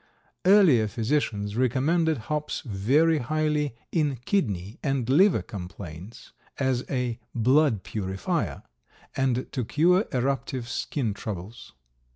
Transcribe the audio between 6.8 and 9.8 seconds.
a "blood purifier" and to